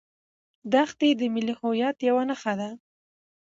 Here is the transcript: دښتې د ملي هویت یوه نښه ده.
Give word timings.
دښتې 0.73 1.09
د 1.19 1.21
ملي 1.33 1.53
هویت 1.59 1.97
یوه 2.09 2.23
نښه 2.29 2.53
ده. 2.59 2.69